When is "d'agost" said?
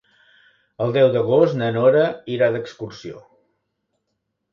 1.15-1.57